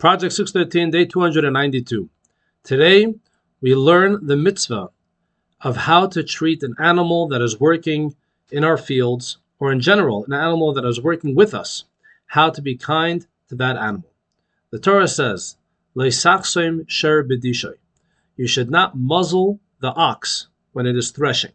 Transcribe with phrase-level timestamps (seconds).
[0.00, 2.08] Project 613, day 292.
[2.64, 3.14] Today,
[3.60, 4.88] we learn the mitzvah
[5.60, 8.14] of how to treat an animal that is working
[8.50, 11.84] in our fields, or in general, an animal that is working with us,
[12.28, 14.10] how to be kind to that animal.
[14.70, 15.56] The Torah says,
[16.88, 17.26] sher
[18.36, 21.52] You should not muzzle the ox when it is threshing.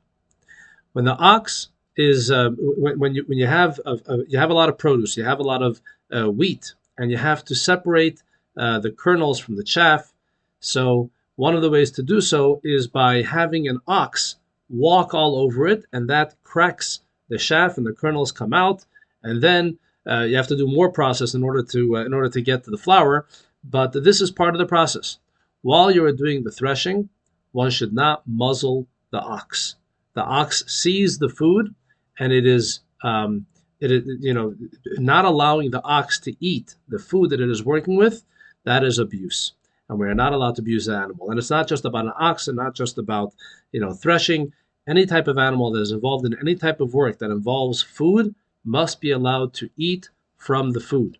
[0.94, 4.52] When the ox is, uh, when, when, you, when you, have, uh, uh, you have
[4.52, 5.82] a lot of produce, you have a lot of
[6.12, 8.22] uh, wheat, and you have to separate
[8.58, 10.14] uh, the kernels from the chaff.
[10.60, 14.38] So one of the ways to do so is by having an ox
[14.70, 18.86] walk all over it, and that cracks the chaff and the kernels come out,
[19.24, 22.30] and then uh, you have to do more process in order to uh, in order
[22.30, 23.26] to get to the flour.
[23.64, 25.18] But this is part of the process.
[25.62, 27.10] While you are doing the threshing,
[27.52, 29.76] one should not muzzle the ox.
[30.14, 31.74] The ox sees the food,
[32.20, 33.48] and it is um,
[33.80, 34.56] it you know
[34.98, 38.24] not allowing the ox to eat the food that it is working with
[38.66, 39.54] that is abuse.
[39.88, 41.30] And we are not allowed to abuse the animal.
[41.30, 43.34] And it's not just about an ox and not just about,
[43.72, 44.52] you know, threshing.
[44.88, 48.36] Any type of animal that is involved in any type of work that involves food
[48.64, 51.18] must be allowed to eat from the food.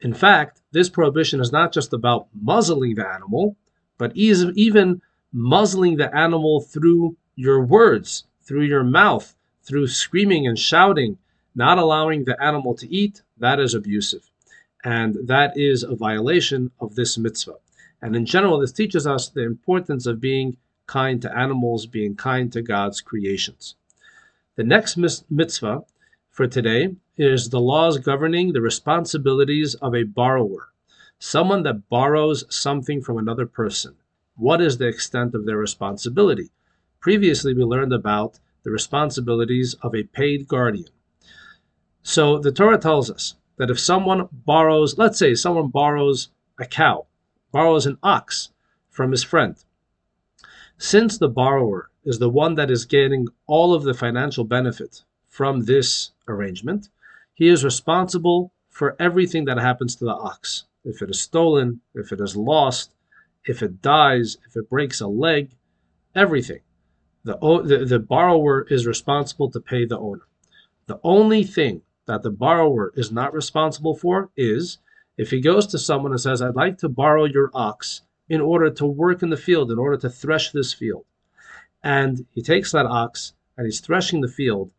[0.00, 3.56] In fact, this prohibition is not just about muzzling the animal,
[3.98, 5.00] but even
[5.32, 11.18] muzzling the animal through your words, through your mouth, through screaming and shouting,
[11.54, 14.30] not allowing the animal to eat, that is abusive
[14.86, 17.56] and that is a violation of this mitzvah.
[18.00, 22.52] And in general, this teaches us the importance of being kind to animals, being kind
[22.52, 23.74] to God's creations.
[24.54, 25.82] The next mitzvah
[26.30, 30.68] for today is the laws governing the responsibilities of a borrower,
[31.18, 33.96] someone that borrows something from another person.
[34.36, 36.50] What is the extent of their responsibility?
[37.00, 40.92] Previously, we learned about the responsibilities of a paid guardian.
[42.04, 47.06] So the Torah tells us that if someone borrows, let's say someone borrows a cow,
[47.52, 48.50] borrows an ox
[48.90, 49.56] from his friend,
[50.78, 55.64] since the borrower is the one that is getting all of the financial benefit from
[55.64, 56.88] this arrangement,
[57.34, 60.64] he is responsible for everything that happens to the ox.
[60.84, 62.92] If it is stolen, if it is lost,
[63.46, 65.50] if it dies, if it breaks a leg,
[66.14, 66.60] everything.
[67.24, 70.26] The, the, the borrower is responsible to pay the owner.
[70.86, 74.78] The only thing that the borrower is not responsible for is
[75.16, 78.70] if he goes to someone and says, I'd like to borrow your ox in order
[78.70, 81.04] to work in the field, in order to thresh this field.
[81.82, 84.70] And he takes that ox and he's threshing the field,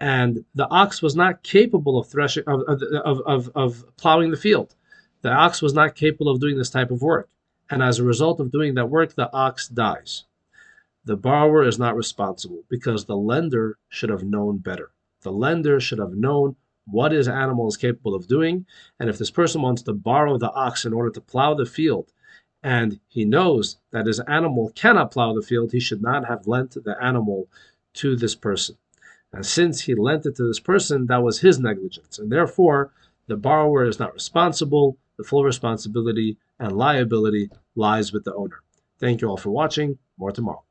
[0.00, 4.74] and the ox was not capable of threshing of, of, of, of plowing the field.
[5.20, 7.28] The ox was not capable of doing this type of work.
[7.70, 10.24] And as a result of doing that work, the ox dies.
[11.04, 14.90] The borrower is not responsible because the lender should have known better.
[15.22, 16.56] The lender should have known
[16.86, 18.66] what his animal is capable of doing.
[18.98, 22.12] And if this person wants to borrow the ox in order to plow the field,
[22.62, 26.72] and he knows that his animal cannot plow the field, he should not have lent
[26.72, 27.48] the animal
[27.94, 28.76] to this person.
[29.32, 32.18] And since he lent it to this person, that was his negligence.
[32.18, 32.92] And therefore,
[33.26, 34.98] the borrower is not responsible.
[35.16, 38.60] The full responsibility and liability lies with the owner.
[38.98, 39.98] Thank you all for watching.
[40.18, 40.64] More tomorrow.